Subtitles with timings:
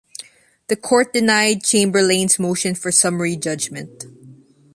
[0.67, 4.05] The court denied Chamberlain's motion for summary judgment.